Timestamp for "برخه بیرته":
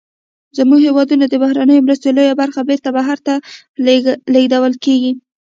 2.41-2.89